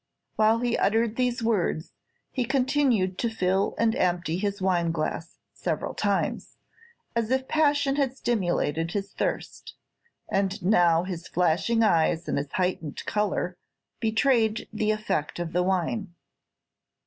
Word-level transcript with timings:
While 0.35 0.61
he 0.61 0.75
uttered 0.79 1.15
these 1.15 1.43
words, 1.43 1.91
he 2.31 2.43
continued 2.43 3.19
to 3.19 3.29
fill 3.29 3.75
and 3.77 3.95
empty 3.95 4.37
his 4.39 4.59
wine 4.59 4.91
glass 4.91 5.37
several 5.53 5.93
times, 5.93 6.57
as 7.15 7.29
if 7.29 7.47
passion 7.47 7.97
had 7.97 8.17
stimulated 8.17 8.93
his 8.93 9.11
thirst; 9.13 9.75
and 10.27 10.59
now 10.65 11.03
his 11.03 11.27
flashing 11.27 11.83
eyes 11.83 12.27
and 12.27 12.39
his 12.39 12.51
heightened 12.53 13.05
color 13.05 13.57
betrayed 13.99 14.67
the 14.73 14.89
effect 14.89 15.37
of 15.37 15.53
wine. 15.53 16.11